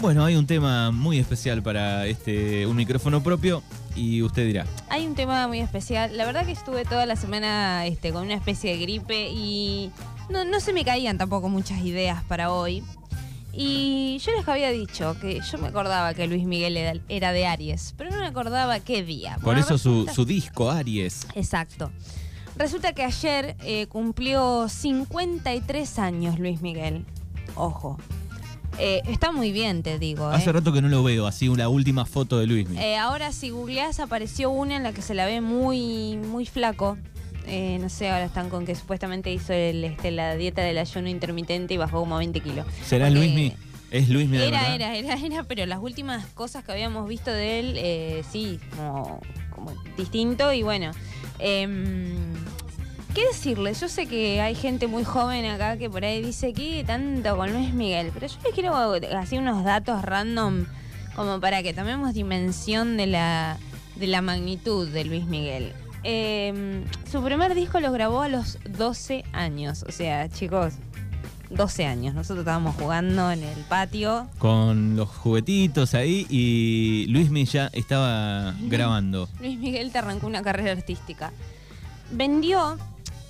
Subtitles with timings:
[0.00, 3.62] Bueno, hay un tema muy especial para este un micrófono propio
[3.94, 4.64] y usted dirá.
[4.88, 6.16] Hay un tema muy especial.
[6.16, 9.90] La verdad que estuve toda la semana este, con una especie de gripe y
[10.30, 12.82] no, no se me caían tampoco muchas ideas para hoy.
[13.52, 16.78] Y yo les había dicho que yo me acordaba que Luis Miguel
[17.08, 19.34] era, de Aries, pero no me acordaba qué día.
[19.34, 21.26] Por Bueno, eso su, su disco, Aries.
[21.34, 21.90] Exacto.
[22.56, 27.04] Resulta que ayer eh, cumplió 53 años Luis Miguel.
[27.54, 27.98] Ojo.
[28.78, 30.26] Eh, está muy bien, te digo.
[30.26, 30.52] Hace eh.
[30.54, 32.68] rato que no lo veo, así una última foto de Luis.
[32.76, 36.96] Eh, ahora si googleás apareció una en la que se la ve muy, muy flaco.
[37.46, 41.08] Eh, no sé, ahora están con que supuestamente hizo el, este, la dieta del ayuno
[41.08, 42.66] intermitente y bajó como 20 kilos.
[42.84, 43.54] ¿Será Porque Luismi?
[43.90, 44.74] ¿Es Luismi de Era, verdad?
[44.74, 49.20] era, era, era, pero las últimas cosas que habíamos visto de él, sí, como,
[49.52, 50.92] como distinto y bueno.
[53.14, 53.80] ¿Qué decirles?
[53.80, 57.52] Yo sé que hay gente muy joven acá que por ahí dice que tanto con
[57.52, 58.74] Luis Miguel, pero yo les quiero
[59.18, 60.66] así unos datos random
[61.16, 63.58] como para que tomemos dimensión de la,
[63.96, 65.72] de la magnitud de Luis Miguel.
[66.04, 70.74] Em, su primer disco lo grabó a los 12 años, o sea, chicos,
[71.50, 72.14] 12 años.
[72.14, 74.28] Nosotros estábamos jugando en el patio.
[74.38, 79.28] Con los juguetitos ahí y Luismi ya estaba grabando.
[79.40, 81.32] Luis Miguel te arrancó una carrera artística.
[82.12, 82.78] Vendió,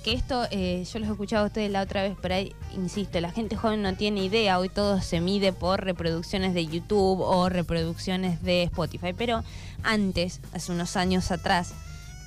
[0.03, 3.19] que esto eh, yo los he escuchado a ustedes la otra vez, pero ahí, insisto,
[3.21, 7.49] la gente joven no tiene idea, hoy todo se mide por reproducciones de YouTube o
[7.49, 9.43] reproducciones de Spotify, pero
[9.83, 11.73] antes, hace unos años atrás,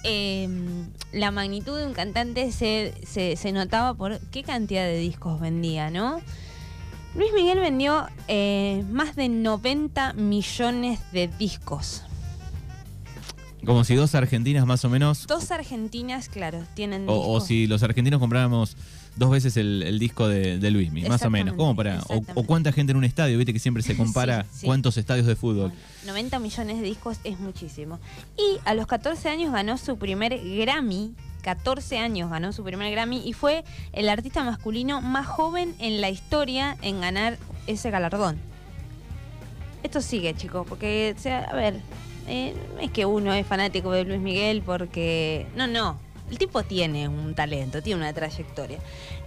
[0.05, 0.49] eh,
[1.13, 5.91] la magnitud de un cantante se, se- se notaba por qué cantidad de discos vendía,
[5.91, 6.21] ¿no?
[7.15, 12.03] Luis Miguel vendió eh, más de 90 millones de discos.
[13.65, 15.27] Como si dos argentinas más o menos.
[15.27, 18.77] Dos argentinas, claro, tienen O, o si los argentinos compráramos
[19.17, 21.55] dos veces el, el disco de, de Luismi, más o menos.
[21.57, 22.03] ¿Cómo para?
[22.09, 24.67] O, cuánta gente en un estadio, viste que siempre se compara Sí, sí.
[24.67, 25.71] cuántos estadios de fútbol.
[25.71, 27.99] Bueno, 90 millones de discos es muchísimo.
[28.37, 31.15] Y a los 14 años ganó su primer Grammy.
[31.43, 36.09] 14 años ganó su primer Grammy y fue el artista masculino más joven en la
[36.09, 38.39] historia en ganar ese galardón.
[39.83, 41.79] Esto sigue, chicos, porque, o sea, a ver,
[42.29, 45.47] eh, es que uno es fanático de Luis Miguel porque...
[45.57, 45.99] No, no.
[46.31, 48.79] El tipo tiene un talento, tiene una trayectoria.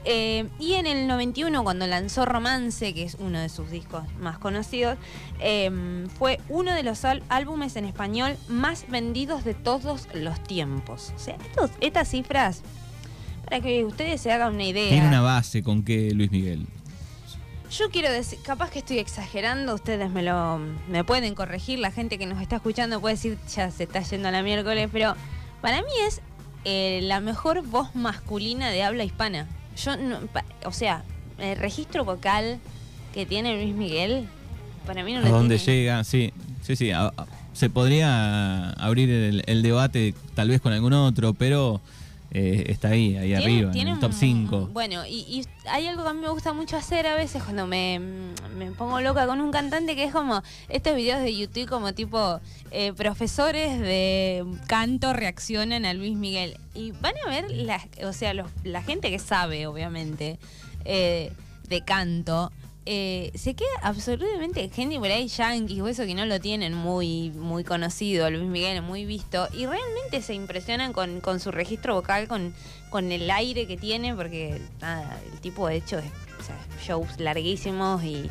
[0.03, 4.39] Eh, y en el 91, cuando lanzó Romance, que es uno de sus discos más
[4.39, 4.97] conocidos,
[5.39, 5.69] eh,
[6.17, 11.13] fue uno de los álbumes en español más vendidos de todos los tiempos.
[11.15, 12.63] O sea, estos- estas cifras,
[13.45, 14.89] para que ustedes se hagan una idea.
[14.89, 16.65] Tiene una base con que Luis Miguel.
[17.71, 22.17] Yo quiero decir, capaz que estoy exagerando, ustedes me lo me pueden corregir, la gente
[22.17, 25.15] que nos está escuchando puede decir ya se está yendo a la miércoles, pero
[25.61, 26.21] para mí es
[26.63, 29.47] eh, la mejor voz masculina de habla hispana.
[29.75, 31.03] Yo no, pa- o sea,
[31.39, 32.59] el registro vocal
[33.13, 34.27] que tiene Luis Miguel,
[34.85, 35.79] para mí no lo dónde tiene.
[35.81, 36.91] llega, sí, sí, sí.
[36.91, 41.81] a- a- se podría abrir el, el debate tal vez con algún otro, pero
[42.31, 44.69] eh, está ahí, ahí arriba, en el top un- 5.
[44.73, 47.67] Bueno, y, y hay algo que a mí me gusta mucho hacer a veces cuando
[47.67, 47.99] me,
[48.57, 52.39] me pongo loca con un cantante que es como estos videos de YouTube como tipo
[52.71, 56.57] eh, profesores de canto reaccionan a Luis Miguel.
[56.75, 60.37] Y van a ver, la, o sea, los- la gente que sabe, obviamente,
[60.85, 61.31] eh,
[61.69, 62.51] de canto.
[62.89, 67.31] Eh, se queda absolutamente gente por ahí yankees o eso que no lo tienen muy
[67.31, 72.29] muy conocido Luis Miguel muy visto y realmente se impresionan con, con su registro vocal
[72.29, 72.53] con,
[72.89, 76.05] con el aire que tiene porque nada el tipo de hecho es
[76.39, 78.29] o sea, shows larguísimos y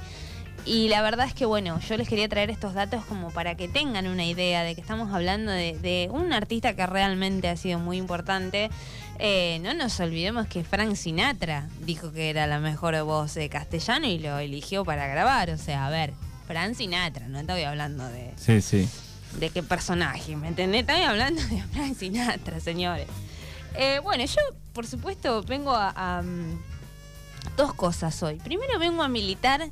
[0.66, 3.68] y la verdad es que bueno yo les quería traer estos datos como para que
[3.68, 7.78] tengan una idea de que estamos hablando de, de un artista que realmente ha sido
[7.78, 8.68] muy importante
[9.18, 14.06] eh, no nos olvidemos que Frank Sinatra dijo que era la mejor voz de castellano
[14.06, 15.50] y lo eligió para grabar.
[15.50, 16.12] O sea, a ver,
[16.46, 18.88] Frank Sinatra, no estoy hablando de, Sí, sí.
[19.38, 20.82] de qué personaje, ¿me entendés?
[20.82, 23.06] Estoy hablando de Frank Sinatra, señores.
[23.74, 24.40] Eh, bueno, yo,
[24.74, 26.58] por supuesto, vengo a, a, mm,
[27.56, 28.36] dos cosas hoy.
[28.36, 29.66] Primero vengo a militar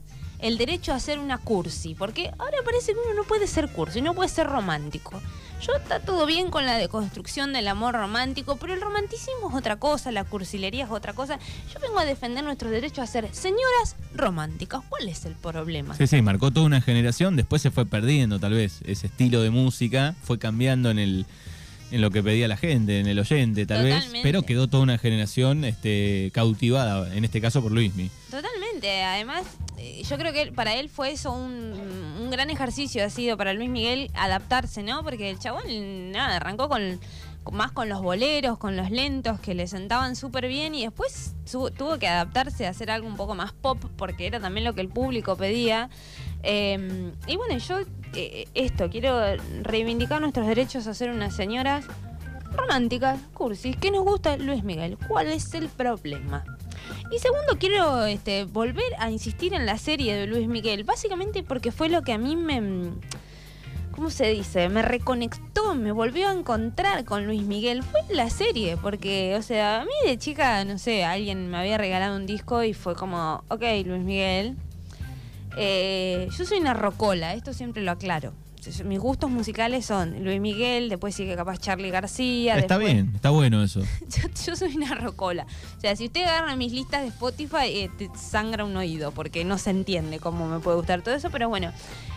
[0.45, 4.03] el derecho a hacer una cursi, porque ahora parece que uno no puede ser cursi,
[4.03, 5.23] no puede ser romántico.
[5.63, 9.77] Yo está todo bien con la deconstrucción del amor romántico, pero el romanticismo es otra
[9.77, 11.39] cosa, la cursilería es otra cosa.
[11.73, 14.83] Yo vengo a defender nuestros derechos a ser señoras románticas.
[14.91, 15.97] ¿Cuál es el problema?
[15.97, 19.49] Sí, sí, marcó toda una generación, después se fue perdiendo tal vez ese estilo de
[19.49, 21.27] música, fue cambiando en el
[21.91, 24.99] en lo que pedía la gente, en el oyente tal vez, pero quedó toda una
[24.99, 28.11] generación este, cautivada, en este caso por Luismi.
[28.31, 29.45] Totalmente, además
[30.05, 31.73] yo creo que para él fue eso un,
[32.21, 35.03] un gran ejercicio, ha sido para Luis Miguel adaptarse, ¿no?
[35.03, 37.01] Porque el chabón, nada, arrancó con,
[37.53, 41.71] más con los boleros, con los lentos que le sentaban súper bien y después su-
[41.71, 44.81] tuvo que adaptarse a hacer algo un poco más pop porque era también lo que
[44.81, 45.91] el público pedía.
[46.43, 47.79] Eh, y bueno, yo
[48.15, 49.19] eh, esto, quiero
[49.63, 51.85] reivindicar nuestros derechos a ser unas señoras
[52.53, 54.97] románticas, cursis, que nos gusta Luis Miguel.
[55.09, 56.45] ¿Cuál es el problema?
[57.11, 61.73] Y segundo, quiero este, volver a insistir en la serie de Luis Miguel, básicamente porque
[61.73, 62.93] fue lo que a mí me...
[63.93, 64.69] ¿Cómo se dice?
[64.69, 67.85] Me reconectó, me volvió a encontrar con Luis Miguel.
[67.85, 71.79] Fue la serie, porque, o sea, a mí de chica, no sé, alguien me había
[71.79, 74.57] regalado un disco y fue como, ok, Luis Miguel.
[75.57, 78.33] Eh, yo soy una rocola, esto siempre lo aclaro
[78.85, 82.59] mis gustos musicales son Luis Miguel, después sigue capaz Charlie García.
[82.59, 83.81] Está bien, está bueno eso.
[84.47, 85.47] yo, soy una rocola.
[85.77, 89.45] O sea, si usted agarra mis listas de Spotify, eh, te sangra un oído, porque
[89.45, 91.73] no se entiende cómo me puede gustar todo eso, pero bueno.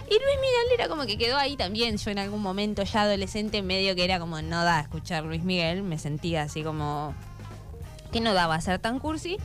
[0.10, 1.98] Y Luis Miguel era como que quedó ahí también.
[1.98, 5.44] Yo en algún momento ya adolescente, medio que era como no da a escuchar Luis
[5.44, 7.14] Miguel, me sentía así como
[8.12, 9.38] que no daba a ser tan cursi.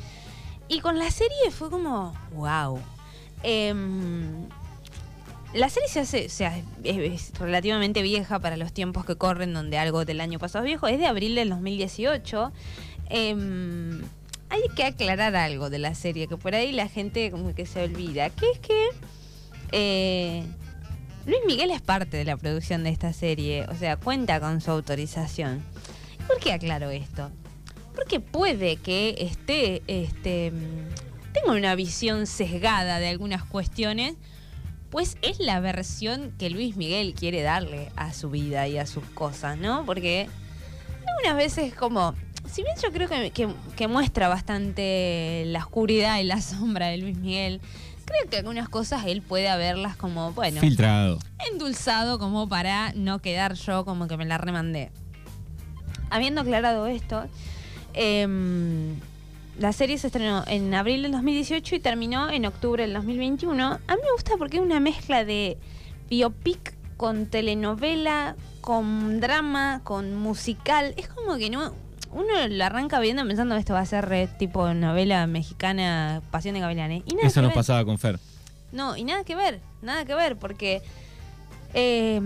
[0.69, 2.81] Y con la serie fue como, wow.
[3.43, 3.75] Eh,
[5.55, 9.79] la serie se hace, o sea, es, relativamente vieja para los tiempos que corren, donde
[9.79, 10.89] algo del año pasado es viejo.
[10.89, 12.53] Es de abril del 2018.
[13.11, 14.03] Em,
[14.49, 17.83] hay que aclarar algo de la serie, que por ahí la gente como que se
[17.83, 18.89] olvida, que es que
[19.73, 20.45] eh,
[21.27, 24.71] Luis Miguel es parte de la producción de esta serie, o sea, cuenta con su
[24.71, 25.63] autorización.
[26.27, 27.31] ¿Por qué aclaro esto?
[27.95, 30.53] Porque puede que esté, este,
[31.33, 34.15] tenga una visión sesgada de algunas cuestiones,
[34.93, 39.03] pues es la versión que Luis Miguel quiere darle a su vida y a sus
[39.07, 39.87] cosas, ¿no?
[39.87, 40.29] Porque
[41.09, 43.09] algunas veces como, si bien yo creo
[43.75, 47.63] que, muestra bastante la oscuridad y la sombra de Luis Miguel,
[48.05, 51.19] creo que algunas cosas él puede haberlas como, bueno, filtrado,
[51.51, 54.93] endulzado como para no quedar yo como que me la remandé.
[56.11, 57.25] Habiendo aclarado esto,
[57.95, 58.27] eh,
[59.59, 63.65] la serie se estrenó en abril del 2018 y terminó en octubre del 2021.
[63.65, 65.59] A mí me gusta porque es una mezcla de
[66.09, 70.95] biopic con telenovela, con drama, con musical.
[70.97, 71.75] Es como que no.
[72.13, 76.61] Uno lo arranca viendo pensando que esto va a ser tipo novela mexicana, Pasión de
[76.61, 77.03] Gavilanes.
[77.07, 78.19] Y Eso nos pasaba con Fer.
[78.71, 80.83] No, y nada que ver, nada que ver, porque.
[81.75, 82.21] Eh,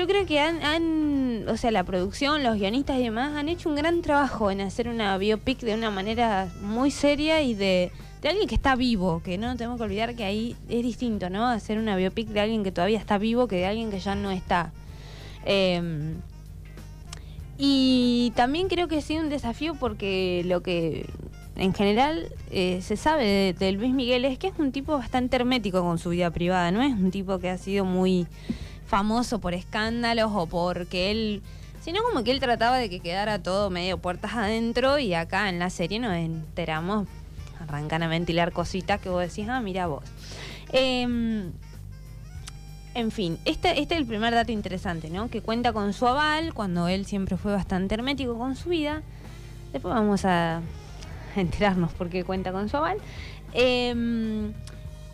[0.00, 3.74] yo creo que han, o sea, la producción, los guionistas y demás han hecho un
[3.74, 7.92] gran trabajo en hacer una biopic de una manera muy seria y de,
[8.24, 11.46] alguien que está vivo, que no tenemos que olvidar que ahí es distinto, ¿no?
[11.46, 14.30] Hacer una biopic de alguien que todavía está vivo que de alguien que ya no
[14.30, 14.72] está.
[15.44, 16.14] Em,
[17.58, 21.10] y también creo que ha sido un desafío porque lo que
[21.56, 25.36] en general eh, se sabe de, de Luis Miguel es que es un tipo bastante
[25.36, 28.26] hermético con su vida privada, no es un tipo que ha sido muy
[28.90, 31.42] famoso por escándalos o porque él
[31.80, 35.58] sino como que él trataba de que quedara todo medio puertas adentro y acá en
[35.58, 37.08] la serie nos enteramos,
[37.58, 40.04] arrancan a ventilar cositas que vos decís, ah, mira vos.
[40.72, 41.52] Em,
[42.94, 45.30] en fin, este, este es el primer dato interesante, ¿no?
[45.30, 49.02] Que cuenta con su aval cuando él siempre fue bastante hermético con su vida.
[49.72, 50.60] Después vamos a
[51.36, 52.98] enterarnos por qué cuenta con su aval.
[53.54, 54.52] Eh,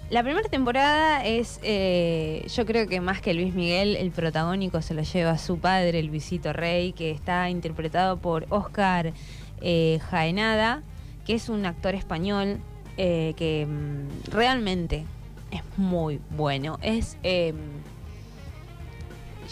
[0.08, 4.94] la primera temporada es, eh, yo creo que más que Luis Miguel, el protagónico se
[4.94, 9.12] lo lleva su padre, el Visito Rey, que está interpretado por Oscar
[9.60, 10.82] eh, Jaenada,
[11.26, 12.58] que es un actor español
[12.96, 15.04] eh, que mm, realmente
[15.50, 16.78] es muy bueno.
[16.82, 17.56] Es, em,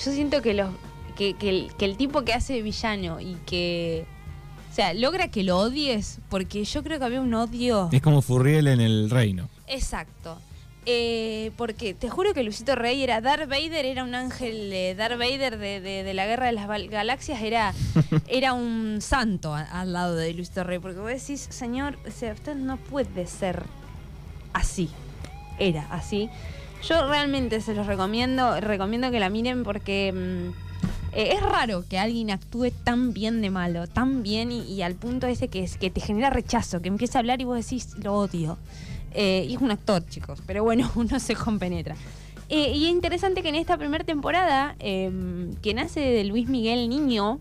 [0.05, 0.71] yo siento que, los,
[1.17, 4.07] que, el, que el tipo que hace villano y que
[4.71, 7.89] o sea, logra que lo odies, porque yo creo que había un odio.
[7.93, 9.49] Es como Furriel en el reino.
[9.69, 10.37] Exacto.
[10.87, 15.19] Eh, porque te juro que Luisito Rey era Darth Vader, era un ángel, eh, Darth
[15.19, 17.73] Vader de, la guerra de las galaxias, era,
[18.29, 20.79] era un santo al lado de Luisito Rey.
[20.79, 23.63] Porque vos decís, señor, o sea, usted no puede ser
[24.53, 24.91] así.
[25.59, 26.29] Era así.
[26.87, 30.65] Yo realmente se los recomiendo, recomiendo que la miren porque mm,
[31.15, 35.27] eh, es raro que alguien actúe tan bien de malo, tan bien y, al punto
[35.27, 38.15] ese que, es, que te genera rechazo, que empieza a hablar y vos decís, lo
[38.15, 38.59] odio.
[39.15, 41.97] Eh, y es un actor, chicos, pero bueno, uno se compenetra.
[42.49, 46.89] Eh, y es interesante que en esta primera temporada, em, que nace de Luis Miguel
[46.89, 47.39] Niño,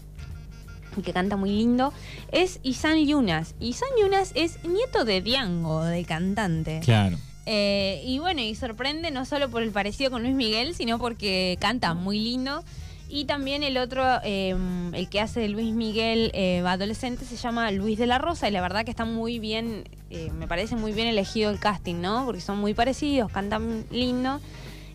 [1.03, 1.91] que canta muy lindo,
[2.31, 3.55] es Isan Yunas.
[3.59, 6.79] Isan Yunas es nieto de Diango, del cantante.
[6.83, 7.17] Claro.
[7.45, 11.57] Eh, y bueno, y sorprende no solo por el parecido con Luis Miguel, sino porque
[11.59, 12.63] canta muy lindo.
[13.15, 17.99] Y también el otro, em, el que hace Luis Miguel eh, adolescente, se llama Luis
[17.99, 18.47] de la Rosa.
[18.47, 22.01] Y la verdad que está muy bien, eh, me parece muy bien elegido el casting,
[22.01, 22.25] ¿no?
[22.25, 24.41] Porque son muy parecidos, cantan lindo.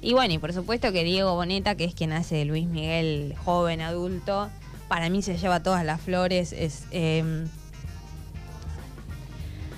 [0.02, 3.80] Y bueno, y por supuesto que Diego Boneta, que es quien hace Luis Miguel joven,
[3.82, 4.48] adulto,
[4.88, 6.52] para mí se lleva todas las flores.
[6.52, 7.46] Es, em,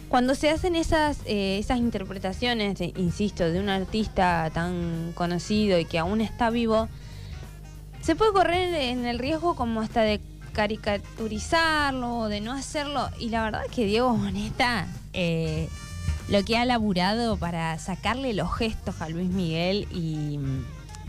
[0.09, 5.85] cuando se hacen esas, eh, esas interpretaciones, de- insisto, de un artista tan conocido y
[5.85, 6.89] que aún está vivo,
[8.01, 10.21] se puede correr en el riesgo como hasta de
[10.53, 13.09] caricaturizarlo, de no hacerlo.
[13.19, 15.69] Y la verdad es que Diego Boneta, eh,
[16.29, 20.65] lo que ha laburado para sacarle los gestos a Luis Miguel y, mm,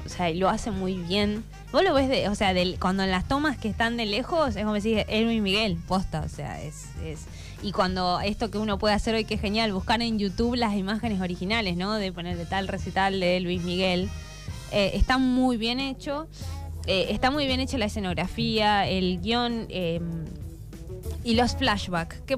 [0.05, 1.43] o sea, y lo hace muy bien.
[1.71, 4.55] Vos lo ves, de, o sea, del- cuando en las tomas que están de lejos,
[4.55, 7.21] es como decir, es Luis Miguel, posta, o sea, es, es...
[7.63, 11.21] Y cuando esto que uno puede hacer hoy, que genial, buscar en YouTube las imágenes
[11.21, 11.93] originales, ¿no?
[11.93, 14.09] De ponerle tal recital de Luis Miguel.
[14.71, 16.27] Eh, está muy bien hecho.
[16.87, 20.01] Eh, está muy bien hecha la escenografía, el guion eh,
[21.23, 22.37] y los flashbacks, que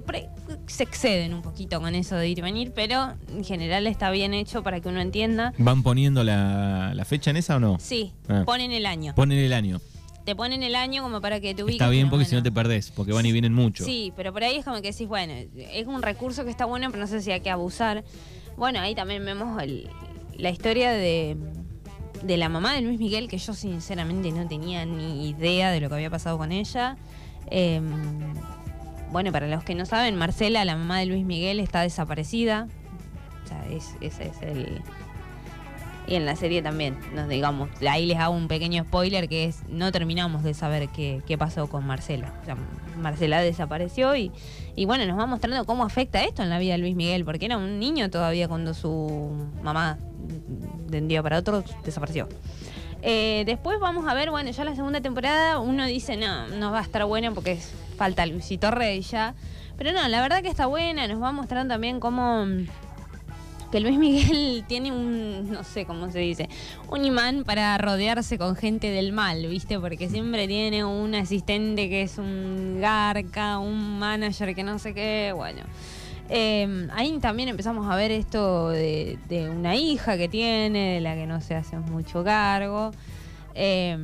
[0.68, 4.34] se exceden un poquito con eso de ir y venir, pero en general está bien
[4.34, 5.54] hecho para que uno entienda.
[5.58, 7.78] ¿Van poniendo la, la fecha en esa o no?
[7.80, 8.44] Sí, Ah.
[8.46, 9.16] ponen el año.
[9.16, 9.80] Ponen el año.
[10.26, 11.82] Te ponen el año como para que te ubiques.
[11.82, 13.84] Está bien porque si no te perdés, porque van y vienen mucho.
[13.86, 16.88] Sí, pero por ahí es como que decís, bueno, es un recurso que está bueno,
[16.92, 18.04] pero no sé si hay que abusar.
[18.58, 19.90] Bueno, ahí también vemos el-
[20.38, 21.36] la historia de,
[22.24, 25.90] de la mamá de Luis Miguel, que yo sinceramente no tenía ni idea de lo
[25.90, 26.96] que había pasado con ella.
[27.52, 27.82] Eh,
[29.12, 32.68] bueno, para los que no saben, Marcela, la mamá de Luis Miguel, está desaparecida.
[33.44, 34.82] O sea, es- ese es el...
[36.08, 39.64] Y en la serie también, nos digamos, ahí les hago un pequeño spoiler que es,
[39.70, 42.34] no terminamos de saber qué, qué pasó con Marcela.
[42.42, 42.58] O sea,
[42.98, 44.32] Marcela desapareció y,
[44.76, 47.46] y bueno, nos va mostrando cómo afecta esto en la vida de Luis Miguel, porque
[47.46, 49.32] era un niño todavía cuando su
[49.62, 49.98] mamá
[50.88, 52.28] de un día para otro desapareció.
[53.02, 56.80] Eh, después vamos a ver, bueno, ya la segunda temporada uno dice, no, no va
[56.80, 57.60] a estar buena porque
[57.98, 59.36] falta Luisito Rey ya.
[59.78, 62.46] Pero no, la verdad que está buena, nos va mostrando también cómo
[63.74, 66.48] que Luis Miguel tiene un, no sé cómo se dice,
[66.92, 69.80] un imán para rodearse con gente del mal, ¿viste?
[69.80, 75.34] Porque siempre tiene un asistente que es un garca, un manager que no sé qué,
[75.36, 75.62] bueno.
[76.30, 79.18] Eh, ahí también empezamos a ver esto de,
[79.52, 82.92] una hija que tiene, de la que no se hace mucho cargo.
[83.56, 83.98] Eh,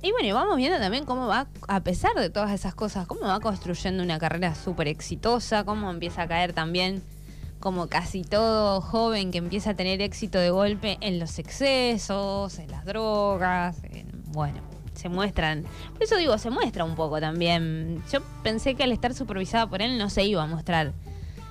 [0.00, 3.40] y bueno, vamos viendo también cómo va, a pesar de todas esas cosas, cómo va
[3.40, 7.02] construyendo una carrera súper exitosa, cómo empieza a caer también
[7.62, 12.70] como casi todo joven que empieza a tener éxito de golpe en los excesos, en
[12.70, 14.60] las drogas, en- bueno,
[14.94, 15.64] se muestran,
[15.94, 18.02] por eso digo, se muestra un poco también.
[18.12, 20.92] Yo pensé que al estar supervisada por él no se iba a mostrar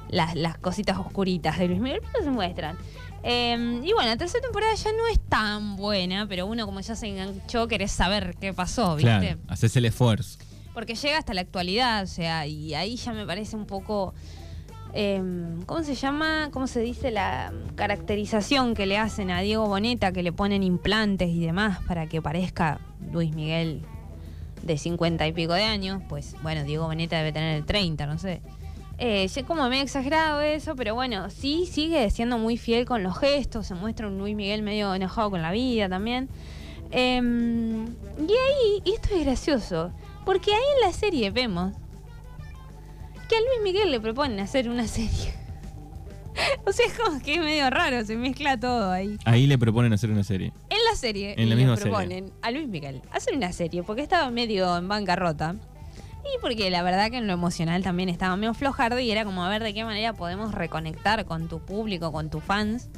[0.09, 2.77] las, las cositas oscuritas de Luis Miguel, pero se muestran.
[3.23, 6.95] Eh, y bueno, la tercera temporada ya no es tan buena, pero uno como ya
[6.95, 9.11] se enganchó, querés saber qué pasó, ¿viste?
[9.19, 10.39] Claro, haces el esfuerzo.
[10.73, 14.13] Porque llega hasta la actualidad, o sea, y ahí ya me parece un poco.
[14.93, 15.21] Eh,
[15.65, 16.49] ¿Cómo se llama?
[16.51, 21.29] ¿Cómo se dice la caracterización que le hacen a Diego Boneta, que le ponen implantes
[21.29, 22.79] y demás para que parezca
[23.11, 23.81] Luis Miguel
[24.63, 26.01] de 50 y pico de años?
[26.09, 28.41] Pues bueno, Diego Boneta debe tener 30, no sé.
[28.97, 33.17] Eh, como me he exagerado eso, pero bueno, sí sigue siendo muy fiel con los
[33.17, 36.29] gestos, se muestra un Luis Miguel medio enojado con la vida también.
[36.91, 39.91] Em, y ahí, y esto es gracioso,
[40.25, 41.73] porque ahí en la serie vemos
[43.31, 45.33] que a Luis Miguel le proponen hacer una serie.
[46.65, 49.17] o sea, es como que es medio raro, se mezcla todo ahí.
[49.23, 50.51] Ahí le proponen hacer una serie.
[50.69, 54.01] En la serie En la le misma proponen a Luis Miguel hacer una serie porque
[54.01, 55.55] estaba medio en bancarrota.
[56.23, 59.45] Y porque la verdad que en lo emocional también estaba medio flojardo y era como
[59.45, 62.89] a ver de qué manera podemos reconectar con tu público, con tus fans.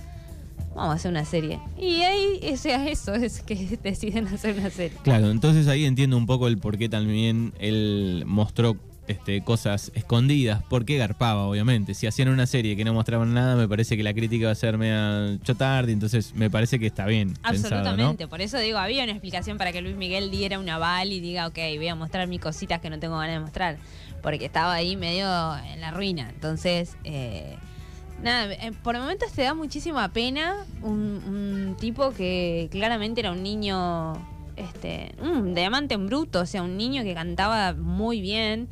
[0.76, 1.60] Vamos a hacer una serie.
[1.78, 4.98] Y ahí, o sea, eso es que deciden hacer una serie.
[5.04, 8.76] Claro, entonces ahí entiendo un poco el por qué también él mostró
[9.08, 10.64] este, cosas escondidas.
[10.64, 11.94] ¿Por qué garpaba, obviamente?
[11.94, 14.56] Si hacían una serie que no mostraban nada, me parece que la crítica va a
[14.56, 17.34] ser media chotardi, entonces me parece que está bien.
[17.44, 21.20] Absolutamente, por eso digo, había una explicación para que Luis Miguel diera un aval y
[21.20, 23.78] diga, ok, voy a mostrar mis cositas que no tengo ganas de mostrar,
[24.22, 26.30] porque estaba ahí medio en la ruina.
[26.30, 27.58] Entonces, eh,
[28.22, 34.14] nada, eh, por momentos te da muchísima pena un, tipo que claramente era un niño,
[34.56, 38.70] este, un diamante en bruto, o sea, un niño que cantaba muy bien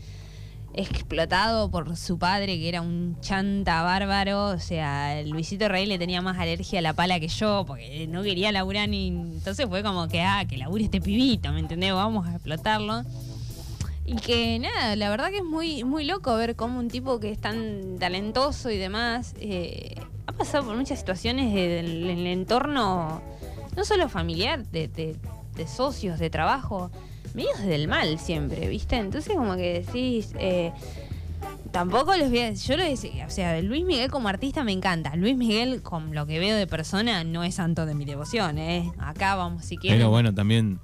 [0.74, 4.46] explotado por su padre, que era un chanta bárbaro.
[4.48, 8.24] O sea, Luisito Rey le tenía más alergia a la pala que yo, porque no
[8.24, 9.08] quería laburar ni.
[9.08, 11.94] Entonces fue como que, ah, que labure este pibito, ¿me entendés?
[11.94, 13.04] Vamos a explotarlo.
[14.06, 17.32] Y que nada, la verdad que es muy, muy loco ver cómo un tipo que
[17.32, 23.22] es tan talentoso y demás eh, ha pasado por muchas situaciones en el entorno,
[23.78, 26.90] no solo familiar, de- de socios, de trabajo,
[27.34, 28.98] medios del mal siempre, ¿viste?
[28.98, 30.72] Entonces como que decís, eh,
[31.72, 35.16] tampoco les voy a yo lo decía, o sea, Luis Miguel como artista me encanta,
[35.16, 38.92] Luis Miguel con lo que veo de persona no es santo de mi devoción, ¿eh?
[39.00, 40.00] Acá vamos, si quieren.
[40.00, 40.80] Pero bueno, también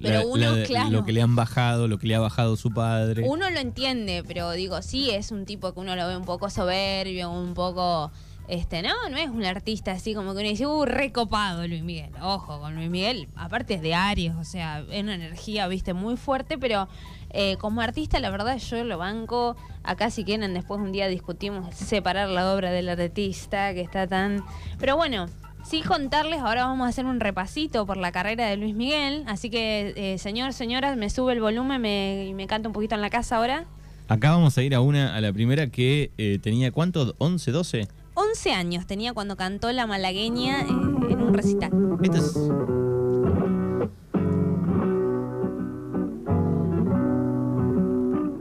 [0.00, 0.90] Pero la- uno, la- claro.
[0.90, 3.24] lo que le han bajado, lo que le ha bajado su padre.
[3.26, 6.50] Uno lo entiende, pero digo, sí es un tipo que uno lo ve un poco
[6.50, 8.12] soberbio, un poco.
[8.46, 12.10] Este, no, no es un artista así como que uno dice, uh, recopado Luis Miguel.
[12.20, 16.16] Ojo, con Luis Miguel, aparte es de Aries, o sea, es una energía, viste, muy
[16.16, 16.88] fuerte, pero
[17.30, 19.56] eh, como artista, la verdad, yo lo banco.
[19.82, 24.44] Acá, si quieren, después un día discutimos separar la obra del artista, que está tan.
[24.78, 25.26] Pero bueno,
[25.64, 29.24] sí contarles, ahora vamos a hacer un repasito por la carrera de Luis Miguel.
[29.26, 32.94] Así que, eh, señor, señoras, me sube el volumen me, y me canta un poquito
[32.94, 33.66] en la casa ahora.
[34.06, 37.16] Acá vamos a ir a una, a la primera que eh, tenía ¿cuánto?
[37.16, 37.88] ¿11, 12?
[38.14, 40.66] 11 años tenía cuando cantó La Malagueña eh,
[41.10, 41.70] en un recital.
[42.02, 42.32] Esta es.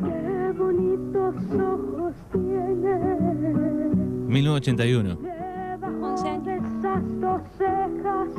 [0.04, 2.94] Qué bonitos ojos tiene
[4.28, 5.18] 1981.
[6.02, 6.46] Once debajo años.
[6.46, 8.30] de esas dos cejas,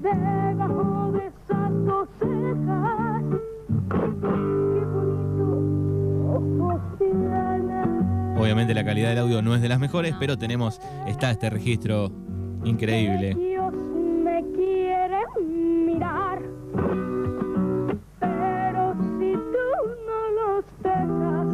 [0.00, 3.24] debajo de esas dos cejas.
[8.40, 12.10] Obviamente la calidad del audio no es de las mejores, pero tenemos, está este registro
[12.64, 13.34] increíble.
[13.34, 15.18] Dios me quiere
[15.86, 16.40] mirar,
[18.18, 19.66] pero si tú
[20.06, 21.48] no los dejas,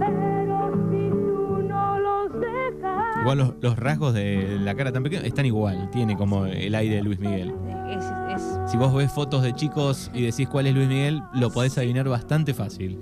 [0.00, 3.20] pero si tú no los dejas.
[3.22, 6.96] Igual los, los rasgos de la cara tan pequeña están igual, tiene como el aire
[6.96, 7.54] de Luis Miguel.
[7.88, 8.04] Es,
[8.36, 11.76] es- Si vos ves fotos de chicos y decís cuál es Luis Miguel, lo podés
[11.78, 12.98] adivinar bastante fácil.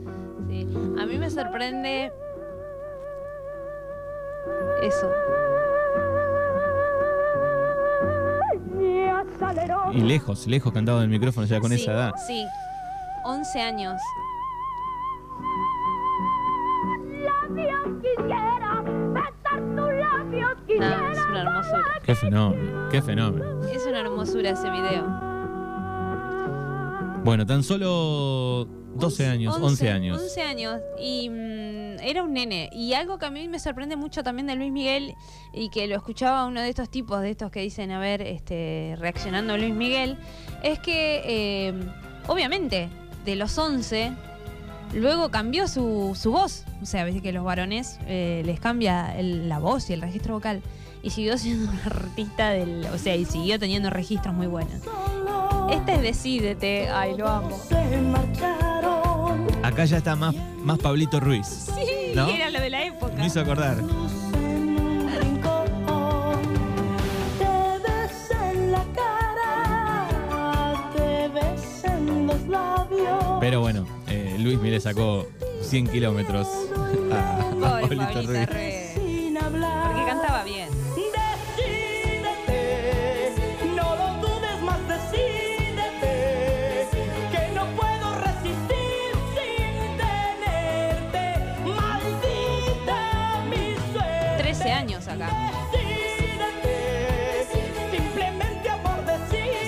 [1.38, 2.12] Sorprende
[4.82, 5.08] eso.
[9.92, 12.12] Y lejos, lejos cantado del micrófono ya con Sí, esa edad.
[12.26, 12.44] Sí,
[13.24, 14.00] 11 años.
[20.78, 22.00] No, es una hermosura.
[22.02, 23.62] Qué fenómeno, qué fenómeno.
[23.72, 25.04] Es una hermosura ese video.
[27.24, 28.66] Bueno, tan solo
[29.00, 30.20] 12 años, 11 años.
[30.22, 30.80] 11 años.
[30.98, 32.68] Y mm, era un nene.
[32.72, 35.14] Y algo que a mí me sorprende mucho también de Luis Miguel
[35.52, 38.94] y que lo escuchaba uno de estos tipos, de estos que dicen, a ver, este,
[38.98, 40.18] reaccionando a Luis Miguel,
[40.62, 41.74] es que eh,
[42.26, 42.88] obviamente
[43.24, 44.12] de los 11
[44.94, 46.64] luego cambió su, su voz.
[46.82, 50.34] O sea, ves que los varones eh, les cambia el- la voz y el registro
[50.34, 50.62] vocal.
[51.02, 52.84] Y siguió siendo un artista del.
[52.92, 54.82] O sea, y siguió teniendo registros muy buenos.
[55.70, 56.88] Este es Decídete.
[56.88, 57.56] Ay, lo amo.
[59.68, 61.46] Acá ya está más, más Pablito Ruiz.
[61.46, 62.26] Sí, ¿No?
[62.30, 63.12] era lo de la época.
[63.16, 63.76] Me hizo acordar.
[73.40, 75.26] Pero bueno, eh, Luis le sacó
[75.60, 76.48] 100 kilómetros
[77.12, 78.48] a, a Pablito Ruiz.
[78.48, 78.94] Ruiz.
[78.94, 79.92] Sin hablar.
[79.92, 80.77] Porque cantaba bien.
[94.78, 95.28] Años acá.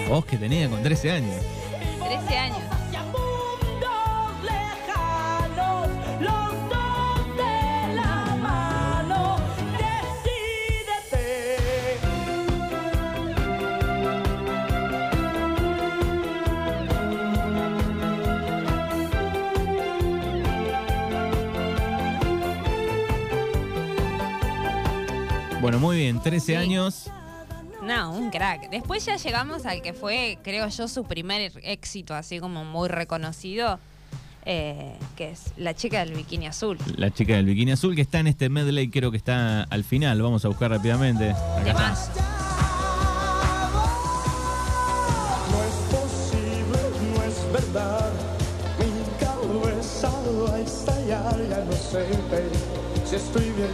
[0.09, 1.37] Vos que tenía con 13 años.
[1.99, 2.70] 13 años.
[25.61, 26.55] Bueno, muy bien, 13 Sí.
[26.55, 27.07] años.
[27.83, 28.71] No, un crack.
[28.71, 33.79] Después ya llegamos al que fue, creo yo, su primer éxito, así como muy reconocido,
[34.47, 36.79] eh, que es La chica del bikini azul.
[36.97, 40.21] La chica del bikini azul que está en este medley, creo que está al final.
[40.23, 41.31] Vamos a buscar rápidamente.
[41.31, 42.11] Acá más.
[45.51, 46.79] No es posible,
[47.15, 48.11] no es verdad.
[48.79, 52.07] Mi cabeza va a estallar, ya no sé
[53.09, 53.71] si estoy bien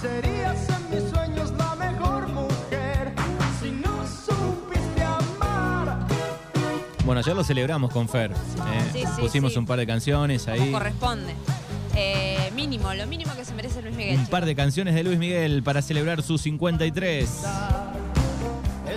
[0.00, 3.12] Serías en mis sueños la mejor mujer.
[3.62, 6.06] Si no supiste amar.
[7.04, 8.32] Bueno, ayer lo celebramos con Fer.
[8.32, 8.34] ¿eh?
[8.92, 9.58] Sí, sí, Pusimos sí.
[9.58, 10.72] un par de canciones Como ahí.
[10.72, 11.34] corresponde.
[12.76, 14.18] Mínimo, lo mínimo que se merece Luis Miguel.
[14.18, 17.22] Un par de canciones de Luis Miguel para celebrar su 53.
[17.24, 17.40] Es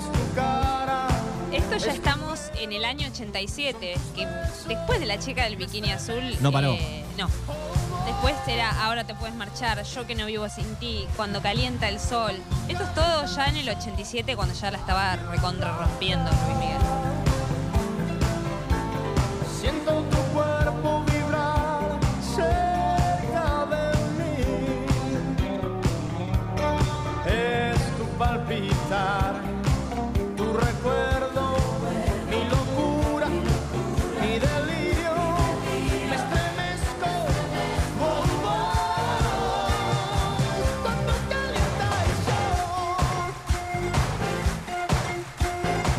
[0.04, 1.08] tu cara.
[1.54, 4.28] Esto ya estamos en el año 87, que
[4.68, 6.22] después de la chica del bikini azul.
[6.42, 6.74] No paró.
[6.74, 7.30] eh, no.
[8.06, 12.02] Después era Ahora te puedes marchar, Yo que no vivo sin ti, Cuando calienta el
[12.02, 12.34] sol.
[12.68, 16.99] Esto es todo ya en el 87, cuando ya la estaba recontra rompiendo Luis Miguel.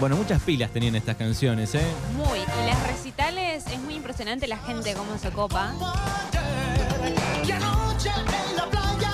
[0.01, 1.85] Bueno, muchas pilas tenían estas canciones, ¿eh?
[2.17, 2.39] Muy.
[2.39, 5.75] Y las recitales es muy impresionante la gente cómo se copa.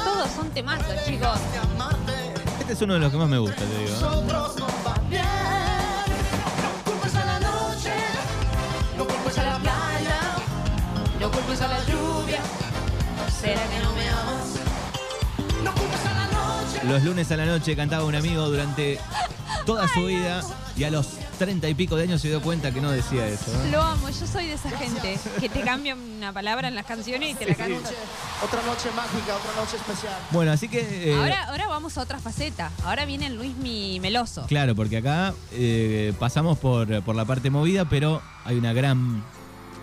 [0.04, 1.40] Todos son temazos, chicos.
[2.60, 3.90] Este es uno de los que más me gusta, te digo.
[3.90, 5.22] ¿eh?
[7.24, 7.92] La noche,
[8.96, 10.20] no culpes a la playa,
[11.20, 12.40] no culpes a la lluvia.
[13.40, 14.60] ¿Será que no me amas?
[15.64, 16.80] No culpes a la noche.
[16.84, 19.00] Los lunes a la noche cantaba un amigo durante
[19.66, 20.42] toda su vida
[20.76, 23.50] y a los treinta y pico de años se dio cuenta que no decía eso.
[23.52, 23.70] ¿eh?
[23.70, 27.32] Lo amo, yo soy de esa gente que te cambia una palabra en las canciones
[27.32, 27.90] y te la canta.
[28.42, 30.14] Otra noche mágica, otra noche especial.
[30.30, 31.10] Bueno, así que...
[31.10, 32.70] eh, Ahora, ahora vamos a otra faceta.
[32.84, 34.46] Ahora viene el Luis Mi Meloso.
[34.46, 39.22] Claro, porque acá eh, pasamos por, por la parte movida, pero hay una gran...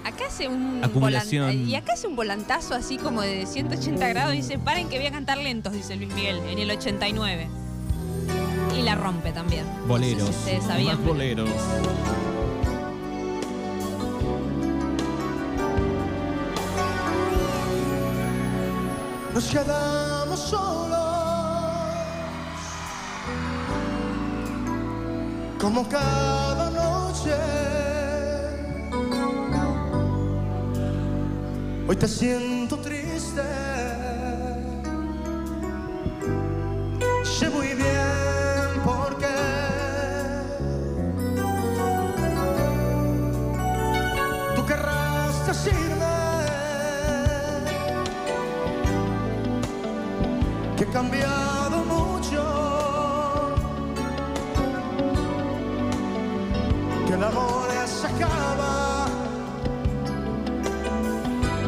[0.05, 1.65] Acá hace un Acumulación.
[1.67, 5.07] y acá hace un volantazo así como de 180 grados y dice, paren que voy
[5.07, 7.47] a cantar lentos, dice Luis Miguel, en el 89.
[8.77, 9.65] Y la rompe también.
[9.67, 10.23] No sé Boleros.
[10.23, 10.97] si ustedes sabían.
[10.97, 11.49] Más boleros.
[19.33, 20.99] Nos quedamos solos.
[25.59, 27.31] Como cada noche.
[31.87, 32.52] Hoy te siento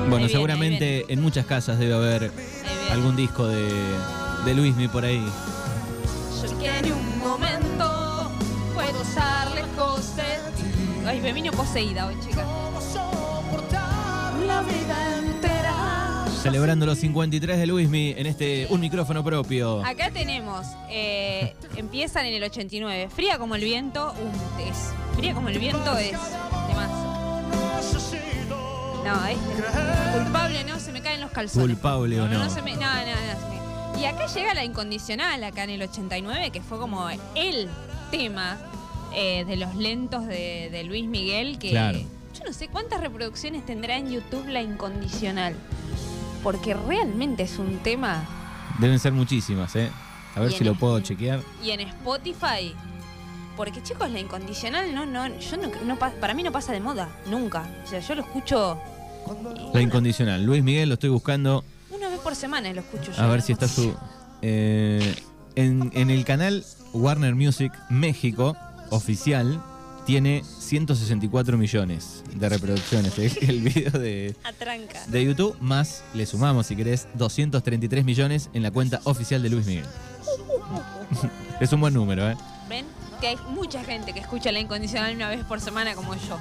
[0.10, 2.32] Bueno, seguramente en muchas casas debe haber
[2.92, 3.68] algún disco de,
[4.46, 5.24] de Luismi por ahí.
[6.42, 8.32] Yo que en un momento
[8.74, 11.08] puedo estar lejos de ti.
[11.08, 12.46] Ay, me vino poseída hoy, chicas.
[12.46, 16.26] ¿Cómo soportar la vida entera?
[16.42, 19.84] Celebrando los 53 de Luismi en este Un micrófono propio.
[19.84, 23.10] Acá tenemos, eh, empiezan en el 89.
[23.14, 24.94] Fría como el viento, un es.
[25.18, 26.16] Fría como el viento es.
[29.06, 29.38] No, es
[30.24, 31.68] culpable, no, se me caen los calzones.
[31.78, 32.50] Culpable o no.
[32.50, 35.82] se me, no, no, no, se me- Y acá llega la incondicional, acá en el
[35.84, 37.70] 89, que fue como el
[38.12, 38.58] tema
[39.14, 42.00] eh, de los lentos de, de Luis Miguel, que Claro.
[42.00, 45.56] yo no sé cuántas reproducciones tendrá en YouTube la incondicional.
[46.44, 48.24] Porque realmente es un tema.
[48.80, 49.90] Deben ser muchísimas, ¿eh?
[50.36, 51.40] A ver si lo puedo chequear.
[51.64, 52.76] Y en Spotify.
[53.56, 56.82] Porque chicos, la incondicional no, no, yo no, no pa- para mí no pasa de
[56.82, 57.64] moda, nunca.
[57.86, 58.78] O sea, yo lo escucho
[59.74, 60.44] La incondicional.
[60.46, 61.64] Luis Miguel, lo estoy buscando.
[61.92, 63.22] una vez por semana, lo escucho yo.
[63.22, 63.94] A ver si está su.
[64.42, 65.16] eh,
[65.56, 68.56] en, en el canal Warner Music México
[68.90, 69.62] oficial
[70.06, 73.18] tiene 164 millones de reproducciones.
[73.18, 75.04] El, el video de, Atranca.
[75.08, 79.66] de YouTube, más le sumamos, si querés, 233 millones en la cuenta oficial de Luis
[79.66, 79.86] Miguel.
[81.60, 82.36] es un buen número, ¿eh?
[82.70, 82.86] ¿Ven?
[83.22, 86.38] Que hay mucha gente que escucha la incondicional una vez por semana como yo.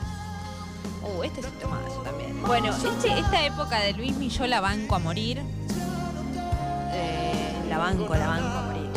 [1.03, 2.43] Uh, este es un temazo también.
[2.43, 5.43] Bueno, este- esta época de Luismi yo la banco a morir.
[6.93, 8.91] Eh, la banco, la banco a morir.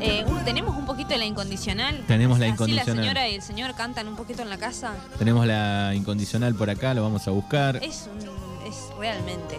[0.00, 2.04] Eh, un- Tenemos un poquito de la incondicional.
[2.06, 2.96] Tenemos la Así incondicional.
[2.96, 4.92] la señora y el señor cantan un poquito en la casa.
[5.18, 7.76] Tenemos la incondicional por acá, lo vamos a buscar.
[7.82, 8.18] Es un.
[8.66, 9.58] es realmente.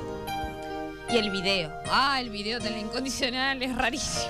[1.09, 1.71] Y el video.
[1.89, 4.27] Ah, el video de la incondicional es rarísimo.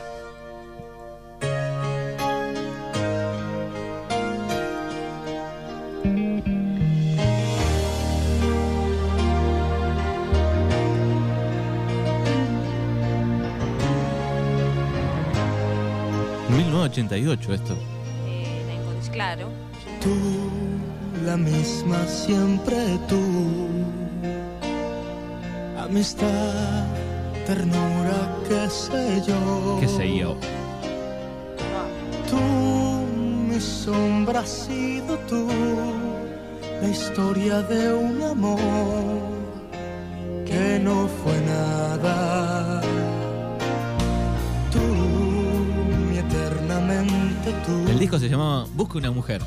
[16.50, 17.74] 1988 esto.
[18.26, 19.10] Eh, la.
[19.12, 19.50] Claro.
[20.02, 20.16] Tú,
[21.26, 23.22] la misma siempre tú.
[25.78, 26.86] Amistad,
[27.46, 29.78] ternura, qué sé yo.
[29.80, 30.36] ¿Qué sé yo?
[32.30, 32.38] Tú,
[33.50, 35.48] mis sombra has sido tú,
[36.82, 38.60] la historia de un amor
[40.46, 42.27] que no fue nada.
[47.66, 47.88] Tú.
[47.90, 49.42] El disco se llamaba Busca una mujer.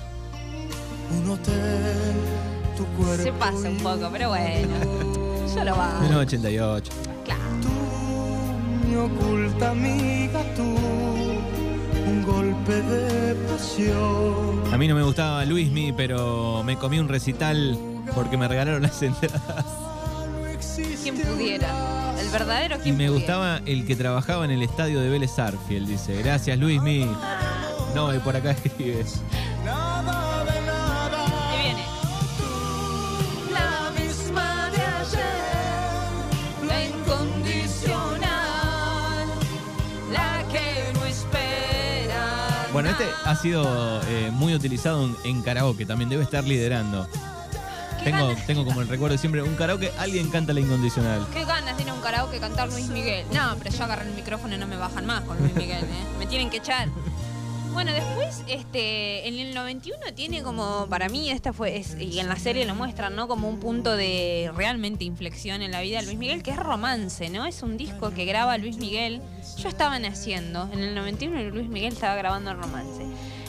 [1.23, 1.55] Un hotel,
[2.77, 3.23] tu cuerpo.
[3.23, 4.75] Se pasa un y poco, pero bueno.
[5.55, 6.01] Yo lo hago.
[6.03, 6.93] 1988.
[7.25, 7.41] Claro.
[7.63, 14.73] Tú, mi oculta amiga, tú, un golpe de pasión.
[14.73, 17.77] A mí no me gustaba Luismi, pero me comí un recital
[18.15, 19.65] porque me regalaron las entradas.
[21.03, 22.15] Quien pudiera.
[22.21, 23.19] El verdadero Y quien me pudiera.
[23.19, 26.23] gustaba el que trabajaba en el estadio de Vélez Arfield, dice.
[26.23, 27.07] Gracias, Luismi.
[27.95, 29.21] No, y por acá escribes.
[29.65, 31.51] Nada de nada.
[31.51, 31.85] Ahí viene.
[33.53, 39.29] La misma de ayer, la incondicional,
[40.13, 42.69] la que no espera.
[42.73, 47.07] Bueno, este ha sido eh, muy utilizado en, en karaoke, también debe estar liderando.
[48.05, 51.27] Tengo, tengo como el recuerdo siempre, un karaoke, alguien canta la incondicional.
[51.35, 53.27] Qué ganas de ir a un karaoke cantar Luis Miguel.
[53.31, 56.05] No, pero yo agarré el micrófono y no me bajan más con Luis Miguel, ¿eh?
[56.19, 56.89] Me tienen que echar.
[57.73, 62.29] Bueno, después, este, en el 91 tiene como, para mí, esta fue, es- y en
[62.29, 63.29] la serie lo muestran, ¿no?
[63.29, 67.31] Como un punto de realmente inflexión en la vida de Luis Miguel, que es romance,
[67.31, 67.47] ¿no?
[67.47, 69.23] Es un disco que graba Luis Miguel.
[69.59, 73.05] Yo estaba naciendo, en el 91 Luis Miguel estaba grabando romance.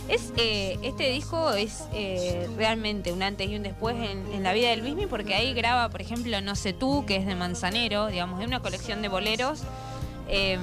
[0.08, 4.70] Es, eh, este disco es eh, realmente un antes y un después en, la vida
[4.70, 8.40] de Luismi porque ahí graba, por ejemplo, No sé tú, que es de Manzanero, digamos,
[8.40, 9.62] de una colección de boleros.
[10.28, 10.58] Eh,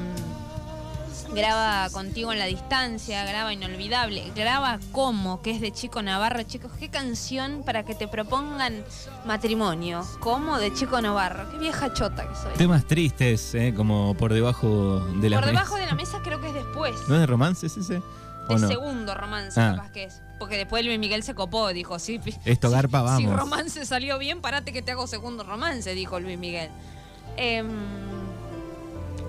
[1.34, 6.42] graba Contigo en la distancia, graba Inolvidable, graba Como, que es de Chico Navarro.
[6.42, 8.84] Chicos, qué canción para que te propongan
[9.26, 10.04] matrimonio.
[10.20, 11.50] Como de Chico Navarro.
[11.50, 12.52] Qué vieja chota que soy.
[12.56, 15.60] Temas tristes, eh, como por debajo de la Por mesa.
[15.60, 16.94] debajo de la mesa creo que es después.
[17.08, 18.02] ¿No es de romances ese?
[18.50, 18.68] ¿O de no?
[18.68, 19.74] segundo romance, Ah.
[19.76, 20.22] capaz que es.
[20.38, 23.38] Porque después Luis Miguel se copó, dijo, sí, Esto si- garpa, Si vamos.
[23.38, 26.70] romance salió bien, parate que te hago segundo romance, dijo Luis Miguel.
[27.36, 27.68] Em,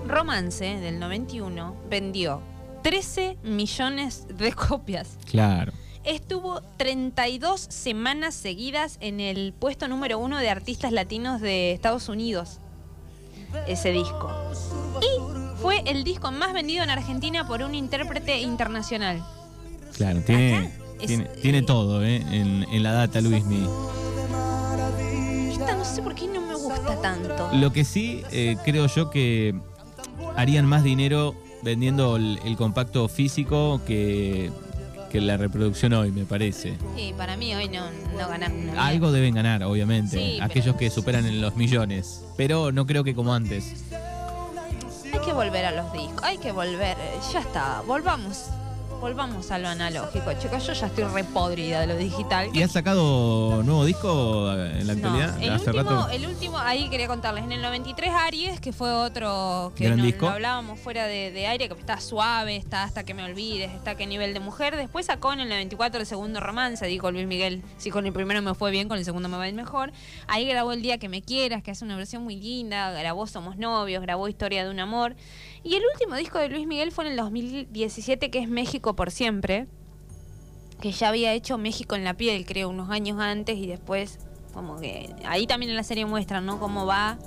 [0.10, 2.42] romance del 91 vendió
[2.84, 5.18] 13 millones de copias.
[5.30, 5.72] Claro.
[6.04, 12.60] Estuvo 32 semanas seguidas en el puesto número uno de artistas latinos de Estados Unidos.
[13.68, 14.32] Ese disco.
[15.02, 19.24] Y fue el disco más vendido en Argentina por un intérprete internacional.
[19.98, 22.18] Claro, tiene, es- tiene, tiene todo, ¿eh?
[22.32, 23.68] En, en la data, Luismi.
[25.52, 27.50] Esta no sé por qué no me gusta tanto.
[27.54, 29.54] Lo que sí, eh, creo yo que
[30.36, 34.52] harían más dinero vendiendo el, el compacto físico que,
[35.12, 36.76] que la reproducción hoy, me parece.
[36.96, 37.86] Sí, para mí hoy no,
[38.18, 38.86] no mierda.
[38.86, 42.24] Algo deben ganar, obviamente, Sí, pero- aquellos que superan en los millones.
[42.38, 43.86] Pero no creo que como antes.
[45.12, 46.98] Hay que volver a los discos, hay que volver.
[47.00, 48.46] eh, Ya está, volvamos.
[49.00, 50.68] Volvamos a lo analógico, chicos.
[50.68, 52.50] Yo ya estoy re podrida de lo digital.
[52.54, 55.42] ¿Y has sacado nuevo disco eh, en la No, actualidad?
[55.42, 56.10] el, Hace último, rato.
[56.10, 60.26] el último, ahí quería contarles, en el 93 Aries, que fue otro que no, disco.
[60.26, 63.96] lo hablábamos fuera de, de aire, que está suave, está hasta que me olvides, está
[63.96, 64.76] qué nivel de mujer.
[64.76, 68.42] Después sacó en el 94 el segundo romance, dijo Luis Miguel, si con el primero
[68.42, 69.94] me fue bien, con el segundo me va a ir mejor.
[70.28, 73.56] Ahí grabó El Día que me quieras, que hace una versión muy linda, grabó Somos
[73.56, 75.16] Novios, grabó Historia de un Amor.
[75.64, 79.12] Y el último disco de Luis Miguel fue en el 2017, que es México por
[79.12, 79.68] siempre
[80.80, 84.20] que ya había hecho México en la piel, creo, unos años antes y después,
[84.54, 86.60] como que ahí también en la serie muestran, ¿no?
[86.60, 87.18] Cómo va,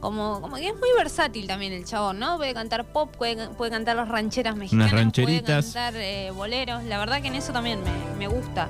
[0.00, 2.36] como, como que es muy versátil también el chabón, ¿no?
[2.36, 5.72] Puede cantar pop, puede, puede cantar las rancheras mexicanas, rancheritas.
[5.72, 8.68] puede cantar eh, boleros, la verdad que en eso también me, me gusta.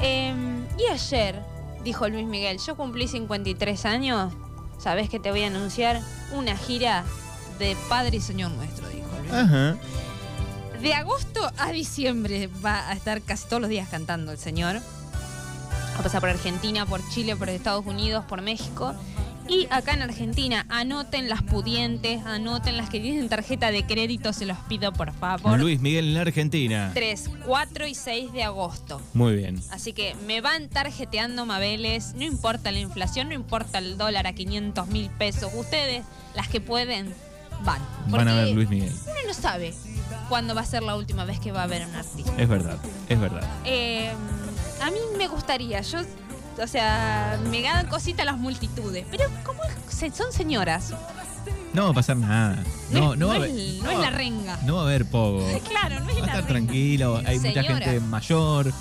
[0.00, 0.34] Eh,
[0.78, 1.40] y ayer,
[1.84, 4.32] dijo Luis Miguel, yo cumplí 53 años,
[4.78, 6.00] ¿sabés que te voy a anunciar?
[6.32, 7.04] Una gira
[7.58, 9.76] de Padre y Señor Nuestro, dijo Luis Ajá.
[10.80, 14.76] de agosto a diciembre va a estar casi todos los días cantando el señor.
[14.76, 18.94] Va a pasar por Argentina, por Chile, por Estados Unidos, por México.
[19.46, 24.46] Y acá en Argentina, anoten las pudientes, anoten las que tienen tarjeta de crédito, se
[24.46, 25.60] los pido por favor.
[25.60, 26.90] Luis Miguel en la Argentina.
[26.94, 29.02] 3, 4 y 6 de agosto.
[29.12, 29.60] Muy bien.
[29.70, 34.32] Así que me van tarjeteando Mabeles, no importa la inflación, no importa el dólar a
[34.32, 35.52] 500 mil pesos.
[35.54, 37.12] Ustedes, las que pueden,
[37.62, 37.80] van.
[38.08, 38.92] Van a ver Luis Miguel.
[39.04, 39.74] uno no sabe
[40.28, 42.32] cuándo va a ser la última vez que va a ver a un artista.
[42.36, 42.76] Es verdad,
[43.08, 43.42] es verdad.
[43.64, 44.10] Eh,
[44.82, 45.98] a mí me gustaría, yo,
[46.62, 49.60] o sea, me dan cositas las multitudes, pero como
[50.14, 50.92] son señoras,
[51.72, 52.62] No va a pasar nada.
[52.90, 54.58] no, No, es- no, va no haber- es, no no es la renga.
[54.64, 55.44] No va a haber poco.
[55.68, 56.46] Claro, no es Va a la estar renga.
[56.48, 58.72] tranquilo, hay mucha gente mayor.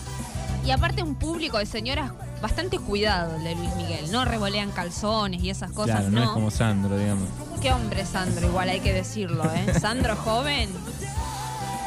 [0.66, 2.12] Y aparte un público de señoras
[2.44, 6.24] bastante cuidado el de Luis Miguel, no revolean calzones y esas cosas, Claro, no, no.
[6.26, 7.30] es como Sandro, digamos.
[7.62, 9.74] Qué hombre Sandro, igual hay que decirlo, ¿eh?
[9.80, 10.70] Sandro joven,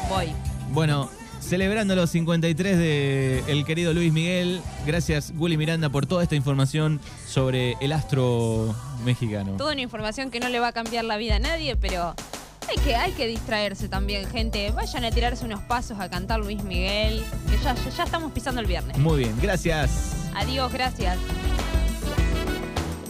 [0.09, 0.33] voy.
[0.71, 4.59] Bueno, celebrando los 53 de el querido Luis Miguel.
[4.87, 9.53] Gracias, Gully Miranda, por toda esta información sobre el astro mexicano.
[9.57, 12.15] Toda una información que no le va a cambiar la vida a nadie, pero
[12.67, 14.71] hay que, hay que distraerse también, gente.
[14.71, 18.59] Vayan a tirarse unos pasos a cantar Luis Miguel, que ya, ya, ya estamos pisando
[18.59, 18.97] el viernes.
[18.97, 20.16] Muy bien, gracias.
[20.39, 21.56] Adiós, gracias.